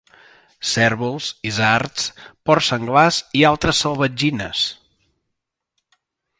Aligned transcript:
Cérvols, 0.69 1.27
isards, 1.49 2.07
porcs 2.51 2.71
senglars 2.73 3.21
i 3.43 3.45
altres 3.53 3.85
salvatgines. 3.87 4.65